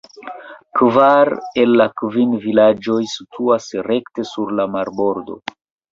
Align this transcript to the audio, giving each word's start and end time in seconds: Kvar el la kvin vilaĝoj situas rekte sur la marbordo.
Kvar 0.79 1.29
el 1.63 1.75
la 1.81 1.87
kvin 2.01 2.33
vilaĝoj 2.45 2.97
situas 3.15 3.69
rekte 3.89 4.29
sur 4.35 4.59
la 4.61 4.67
marbordo. 4.79 5.39